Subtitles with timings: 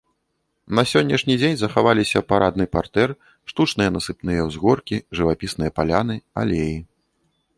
[0.77, 3.09] На сённяшні дзень захаваліся парадны партэр,
[3.53, 6.75] штучныя насыпныя ўзгоркі, жывапісныя паляны, алеі.